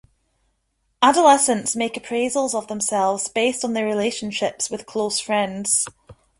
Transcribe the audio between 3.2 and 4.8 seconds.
based on their relationships